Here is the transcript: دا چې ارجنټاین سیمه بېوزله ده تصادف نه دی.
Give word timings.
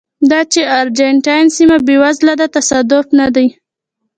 دا 0.29 0.39
چې 0.53 0.61
ارجنټاین 0.79 1.45
سیمه 1.57 1.77
بېوزله 1.87 2.33
ده 2.39 2.47
تصادف 2.57 3.05
نه 3.19 3.27
دی. 3.35 3.47